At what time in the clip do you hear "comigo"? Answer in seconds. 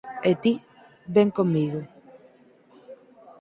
1.37-1.79